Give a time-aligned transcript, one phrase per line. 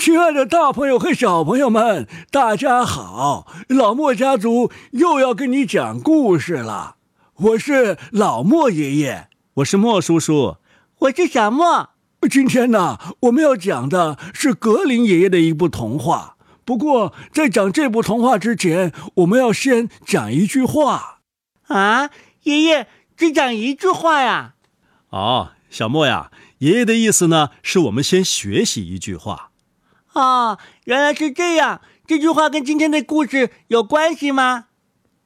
[0.00, 3.46] 亲爱的大朋友和小朋友们，大家好！
[3.68, 6.96] 老莫家族又要跟你讲故事了。
[7.34, 10.56] 我是老莫爷爷，我是莫叔叔，
[11.00, 11.90] 我是小莫。
[12.30, 16.36] 今天呢，我们要讲的是格林爷爷的一部童话。
[16.64, 21.18] 不过，在讲这部童话之前，我们要先讲一句话。
[21.66, 22.08] 啊，
[22.44, 22.86] 爷爷
[23.18, 24.54] 只讲一句话呀？
[25.10, 26.30] 哦，小莫呀，
[26.60, 29.49] 爷爷的意思呢，是我们先学习一句话。
[30.12, 31.80] 哦，原来是这样。
[32.06, 34.66] 这句话跟今天的故事有关系吗？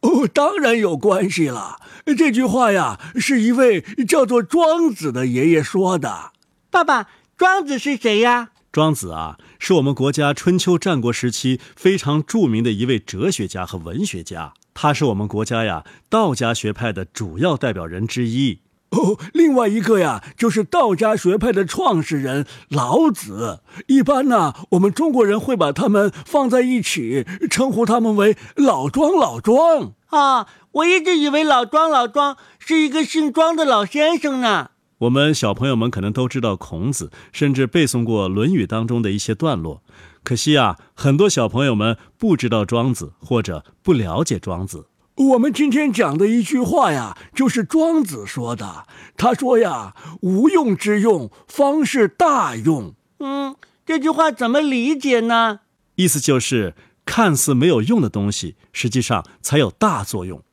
[0.00, 1.80] 哦，当然有关系了。
[2.16, 6.32] 这句话呀，是一位叫做庄子的爷爷说的。
[6.70, 8.50] 爸爸，庄子是谁呀？
[8.70, 14.54] 庄子啊，是我们国家春秋战国时期非常著名的一位哲学家和文学家。
[14.72, 18.60] 他是我们国家呀道家学派的主要代表人之一。
[18.90, 23.60] 哦，另外一个呀，就是道家学派的创始人老子。
[23.86, 29.12] 一般呢，我们中国人会把他们放在一起，称呼他们为老庄。
[29.12, 34.70] 老庄啊，我一直以为老庄老庄是一个姓庄的老先生呢。
[34.98, 39.82] 我们小朋友们可能都知道孔子，甚至背诵过《论语》当中的一些段落。
[40.24, 44.87] 可惜啊，很多小朋友们不知道庄子，或者不了解庄子。
[45.18, 48.86] 我们今天讲的一句话呀，就是庄子说的。
[49.16, 55.60] 他说呀：“无用之用，方是大用。”嗯，这句话怎么理解呢？
[55.96, 60.44] 意思就是，看似没有用的东西，实际上才有大作用。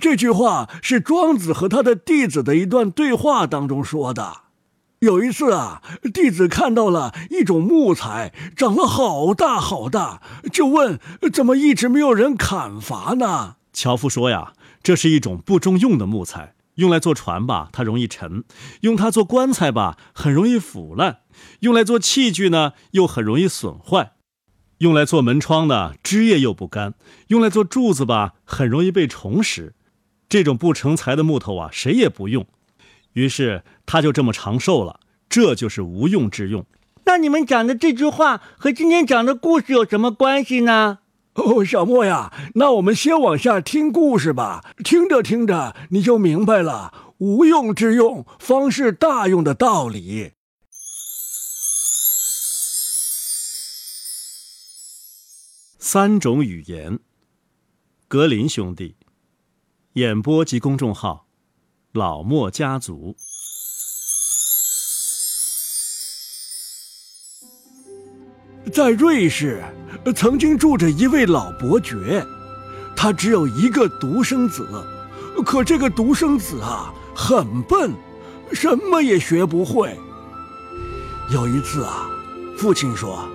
[0.00, 4.38] 这句话是庄子和他的弟子的一段对话当中说的。
[4.98, 5.80] 有一次啊，
[6.12, 10.20] 弟子看到了一种木材长了好大好大，
[10.52, 10.98] 就问
[11.32, 18.44] ：“怎么一直没有人砍伐呢？”樵夫说呀，这是一种不中用的木材，用来做船吧，它容易沉；
[18.82, 21.16] 用它做棺材吧，很容易腐烂；
[21.60, 24.12] 用来做器具呢，又很容易损坏；
[24.78, 26.92] 用来做门窗呢，枝叶又不干；
[27.28, 29.74] 用来做柱子吧，很容易被虫食。
[30.28, 32.46] 这种不成材的木头啊，谁也不用，
[33.12, 35.00] 于是它就这么长寿了。
[35.28, 36.64] 这就是无用之用。
[37.06, 41.00] 那你们讲的这句话和今天讲的故事有什么关系呢？
[41.34, 44.64] 哦，小莫呀，那我们先往下听故事吧。
[44.84, 50.32] 听着听着，你就明白了“无用之用，方是大用”的道理。
[55.78, 56.98] 三种语言，
[58.08, 58.96] 格林兄弟，
[59.94, 61.26] 演播及公众号，
[61.92, 63.16] 老莫家族。
[68.72, 69.62] 在瑞士。
[70.14, 72.22] 曾经住着一位老伯爵，
[72.94, 74.68] 他只有一个独生子，
[75.46, 77.94] 可这个独生子啊很笨，
[78.52, 79.98] 什么也学不会。
[81.30, 82.06] 有一次啊，
[82.58, 83.26] 父亲说：“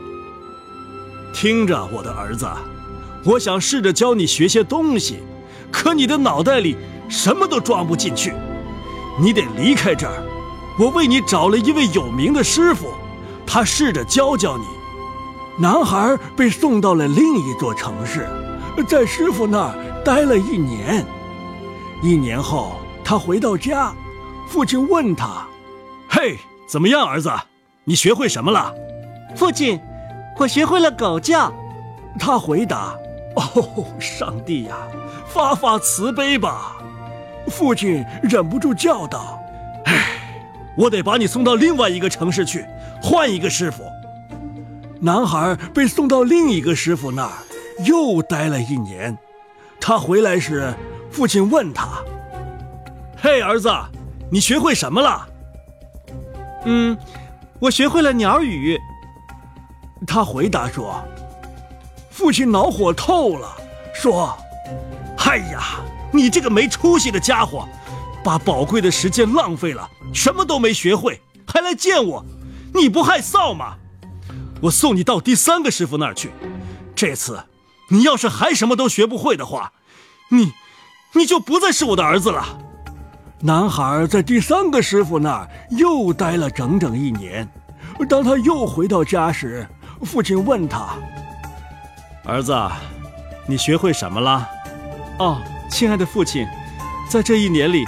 [1.33, 2.45] 听着，我的儿子，
[3.23, 5.23] 我想试着教你学些东西，
[5.71, 6.77] 可你的脑袋里
[7.09, 8.31] 什么都装不进去，
[9.19, 10.23] 你得离开这儿。
[10.77, 12.93] 我为你找了一位有名的师傅，
[13.47, 14.65] 他试着教教你。”
[15.61, 18.29] 男孩被送到了另一座城市，
[18.87, 19.75] 在师傅那儿
[20.05, 21.05] 待了一年。
[22.01, 23.93] 一年后，他回到家，
[24.47, 25.45] 父亲问他
[26.07, 27.29] ：“嘿，怎么样，儿子？
[27.83, 28.73] 你学会什么了？”
[29.35, 29.77] 父亲
[30.39, 31.53] ：“我学会了狗叫。”
[32.17, 32.95] 他回答
[33.35, 34.77] ：“哦，上帝呀，
[35.27, 36.77] 发发慈悲吧！”
[37.51, 39.43] 父亲忍不住叫道
[39.83, 40.21] ：“唉，
[40.77, 42.65] 我得把你送到另外一个城市去，
[43.01, 43.83] 换一个师傅。”
[45.01, 47.31] 男孩被送到另一个师傅那儿，
[47.85, 49.17] 又待了一年。
[49.79, 50.73] 他回来时，
[51.09, 51.87] 父亲问他
[53.17, 53.71] ：“嘿，儿子，
[54.29, 55.25] 你学会什么了
[56.65, 56.97] ？”“嗯，
[57.59, 58.77] 我学会了鸟语。”
[60.05, 61.01] 他回答说。
[62.09, 63.47] 父亲恼火透了，
[63.93, 64.37] 说
[65.25, 65.79] ：“哎呀，
[66.11, 67.65] 你这个没出息的家伙，
[68.21, 72.25] 把宝贵的时间浪费了，什么都没学会，还来见我，
[72.73, 73.75] 你不害臊吗？”
[74.61, 76.31] 我送你到第三个师傅那儿去，
[76.95, 77.41] 这次，
[77.89, 79.71] 你要是还什么都学不会的话，
[80.31, 80.53] 你，
[81.13, 82.45] 你就不再是我的儿子了。
[83.41, 87.49] 男孩在第三个师傅那儿又待了整整一年。
[88.09, 89.67] 当他又回到家时，
[90.03, 90.89] 父亲问他
[92.25, 92.53] ：“儿子，
[93.47, 94.47] 你学会什么了
[95.19, 96.45] ？”“哦，亲爱的父亲，
[97.09, 97.85] 在这一年里，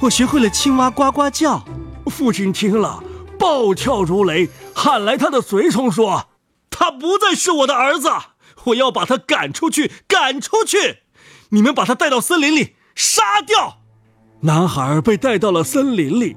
[0.00, 1.62] 我学会了青蛙呱呱叫。”
[2.06, 3.02] 父亲听了，
[3.38, 4.48] 暴跳如雷。
[4.74, 6.28] 喊来他的随从说
[6.68, 8.10] ：“他不再是我的儿子，
[8.64, 10.98] 我要把他赶出去，赶出去！
[11.50, 13.78] 你们把他带到森林里杀掉。”
[14.42, 16.36] 男孩被带到了森林里，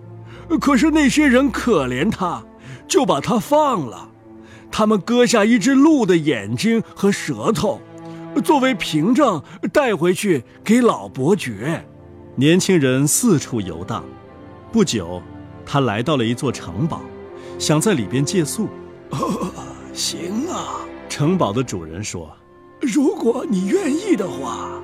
[0.62, 2.44] 可是那些人可怜他，
[2.88, 4.10] 就把他放了。
[4.72, 7.82] 他们割下一只鹿的眼睛和舌头，
[8.46, 9.42] 作为凭证
[9.74, 11.86] 带回去给老伯爵。
[12.36, 14.06] 年轻人四处游荡，
[14.72, 15.22] 不久，
[15.66, 17.02] 他来到了一座城堡，
[17.60, 18.68] 想在里边借宿。
[19.94, 22.32] 行啊，城堡的主人说
[22.82, 24.82] ：“如果你愿意的话，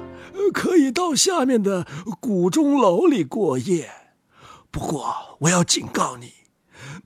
[0.53, 1.85] 可以到下面的
[2.19, 3.89] 古钟楼里过夜。
[4.71, 6.33] 不过我要警告你，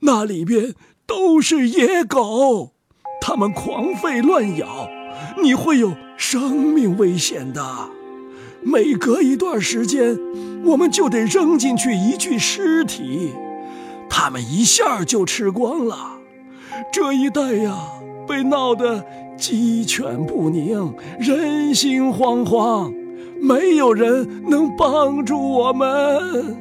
[0.00, 0.74] 那里边
[1.06, 2.72] 都是野狗，
[3.20, 4.88] 它们狂吠乱咬，
[5.42, 7.90] 你会有生命危险的。
[8.62, 10.18] 每隔一段时间，
[10.64, 13.32] 我们就得扔进去一具尸体，
[14.20, 16.18] 他们一下就吃光了。
[16.92, 17.78] 这一带呀。”
[18.28, 19.02] 被闹得
[19.38, 22.92] 鸡犬不宁，人心惶惶，
[23.40, 26.54] 没有人能帮助我们。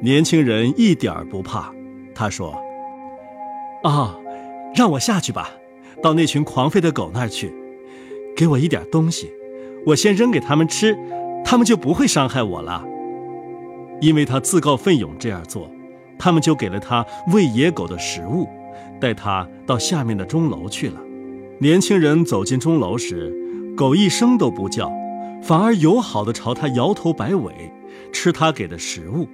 [0.00, 1.72] 年轻人一点不怕，
[2.14, 2.54] 他说
[3.82, 4.16] ：“啊，
[4.76, 5.50] 让我下去吧，
[6.00, 7.52] 到那群狂吠的狗那儿去，
[8.36, 9.28] 给我一点东西，
[9.86, 10.96] 我先扔给他们吃，
[11.44, 12.84] 他们就不会伤害我了。”
[14.00, 15.68] 因为他自告奋勇这样做，
[16.18, 18.48] 他们就给了他喂野狗的食物。
[19.00, 21.00] 带他到下面的钟楼去了。
[21.60, 23.32] 年轻人走进钟楼时，
[23.76, 24.90] 狗一声都不叫，
[25.40, 27.72] 反而友好地朝他摇头摆尾，
[28.12, 29.28] 吃他给的食物，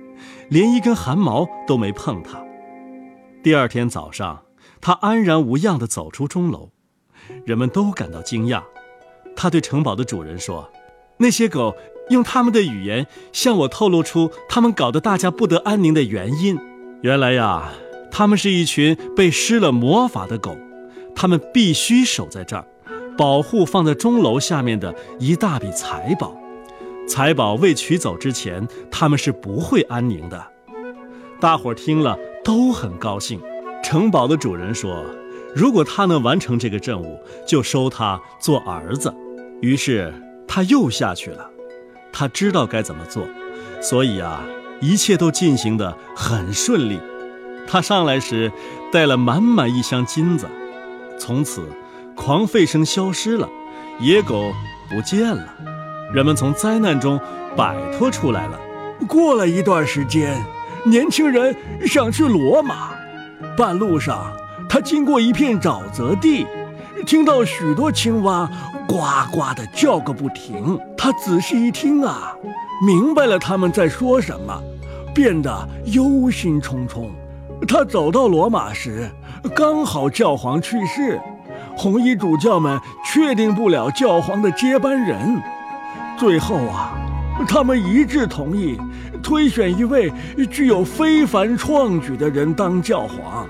[0.50, 2.44] 连一根汗毛都没碰他。
[3.42, 4.42] 第二天早上，
[4.82, 6.70] 他安然无恙地走出钟楼，
[7.46, 8.62] 人们都感到惊讶。
[9.34, 10.70] 他对城堡的主人说
[11.16, 11.74] ：“那些狗
[12.10, 16.58] 用他们的语言向我透露出他们搞得大家不得安宁的原因。
[17.04, 17.70] 原来呀。”
[18.16, 20.56] 他们是一群被施了魔法的狗，
[21.16, 22.64] 他们必须守在这儿，
[23.18, 26.32] 保护放在钟楼下面的一大笔财宝。
[27.08, 30.46] 财宝未取走之前，他们是不会安宁的。
[31.40, 33.40] 大伙儿听了都很高兴。
[33.82, 35.04] 城堡的主人说
[35.52, 39.12] ：“如果他能完成这个任务，就收他做儿子。”
[39.60, 40.14] 于是
[40.46, 41.50] 他又下去了。
[42.12, 43.26] 他知道该怎么做，
[43.80, 44.46] 所以啊，
[44.80, 47.00] 一切都进行得很顺利。
[47.66, 48.52] 他上来时
[48.92, 50.46] 带了满满一箱金子，
[51.18, 51.66] 从此
[52.14, 53.48] 狂吠声消失了，
[53.98, 54.52] 野狗
[54.90, 55.48] 不见了，
[56.12, 57.18] 人们从灾难中
[57.56, 58.60] 摆脱出来了。
[59.08, 60.44] 过了一段时间，
[60.84, 61.56] 年轻人
[61.86, 62.90] 想去罗马，
[63.56, 64.32] 半路上
[64.68, 66.46] 他经过一片沼泽地，
[67.06, 68.48] 听到许多青蛙
[68.86, 68.98] 呱
[69.32, 70.78] 呱地叫个不停。
[70.96, 72.34] 他仔细一听啊，
[72.82, 74.62] 明白了他们在说什么，
[75.14, 77.08] 变得忧心忡忡。
[77.68, 79.08] 他走到罗马时，
[79.54, 81.20] 刚好教皇去世，
[81.76, 85.40] 红衣主教们确定不了教皇的接班人。
[86.18, 86.92] 最后啊，
[87.48, 88.78] 他们一致同意
[89.22, 90.12] 推选一位
[90.50, 93.46] 具有非凡创举的人当教皇。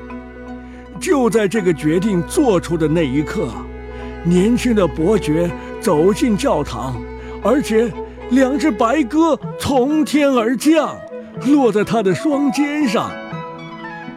[1.00, 3.49] 就在这个决定做出的那一刻，
[4.23, 5.50] 年轻的伯爵
[5.81, 6.94] 走进教堂，
[7.43, 7.91] 而且
[8.31, 10.97] 两只白鸽从天而降，
[11.47, 13.11] 落在他的双肩上。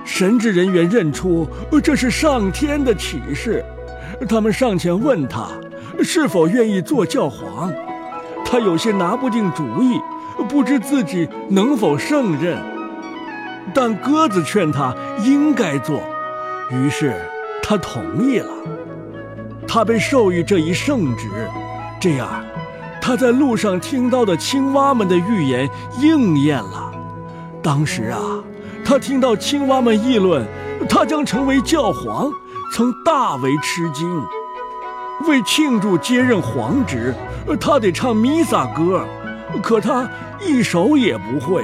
[0.05, 1.47] 神职人员认出
[1.83, 3.63] 这是上天的启示，
[4.27, 5.49] 他们上前问他
[6.01, 7.71] 是否愿意做教皇。
[8.45, 9.99] 他有些拿不定主意，
[10.47, 12.57] 不知自己能否胜任。
[13.73, 16.01] 但鸽子劝他应该做，
[16.71, 17.13] 于是
[17.61, 18.49] 他同意了。
[19.67, 21.27] 他被授予这一圣职，
[21.99, 22.29] 这样
[23.07, 25.69] 他在路上听到的青蛙们的预言
[26.01, 26.91] 应验了。
[27.63, 28.19] 当时啊。
[28.83, 30.45] 他听到青蛙们议论，
[30.89, 32.29] 他将成为教皇，
[32.73, 34.09] 曾大为吃惊。
[35.25, 37.15] 为庆祝接任皇职，
[37.61, 39.05] 他得唱弥撒歌，
[39.63, 40.09] 可他
[40.45, 41.63] 一首也不会。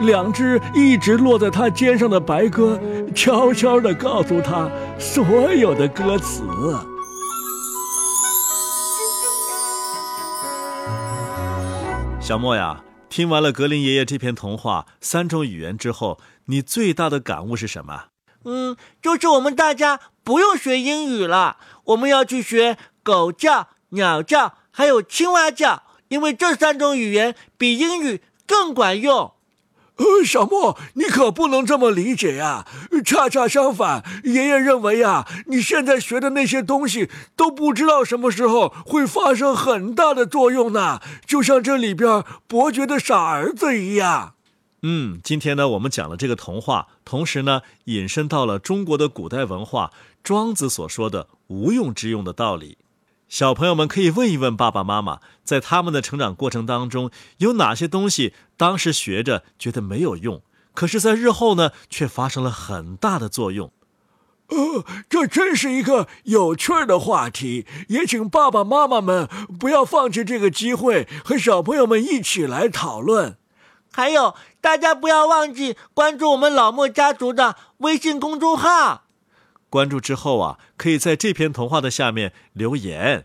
[0.00, 2.78] 两只一直落在他肩上的白鸽，
[3.14, 4.66] 悄悄地告诉他
[4.98, 6.42] 所有的歌词。
[12.30, 12.84] 小莫呀。
[13.08, 18.04] 听完了格林爷爷这篇童话《三种语言》之后，你最大的感悟是什么？
[18.44, 21.56] 嗯，就是我们大家不用学英语了，
[21.86, 29.34] 我们要去学狗叫、鸟叫，还有青蛙叫，因为这三种语言比英语更管用。
[30.00, 32.66] 呃，小莫，你可不能这么理解呀！
[33.04, 44.32] 恰恰相反，爷爷认为呀，你现在学的那些东西都不知道什么时候会发生很大的作用呢，就像这里边伯爵的傻儿子一样。
[44.82, 49.90] 嗯，今天呢，我们讲了这个童话，同时呢，引申到了中国的古代文化，
[50.24, 52.78] 庄子所说的无用之用的道理。
[53.30, 60.42] 小朋友们可以问一问爸爸妈妈，在他们的成长过程当中，有哪些东西当时学着觉得没有用，
[60.74, 63.70] 可是，在日后呢，却发生了很大的作用。
[64.48, 69.28] 呃，这真是一个有趣的话题，也请爸爸妈妈们
[69.60, 73.38] 不要放弃这个机会，和小朋友们一起来讨论。
[73.92, 79.04] 还有，大家不要忘记关注我们老莫家族的微信公众号。
[79.70, 83.24] 关注之后啊，可以在这篇童话的下面留言。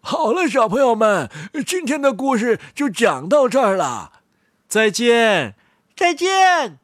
[0.00, 1.28] 好了，小朋友们，
[1.66, 4.12] 今天的故事就讲到这儿了，
[4.66, 5.54] 再见，
[5.94, 6.78] 再见。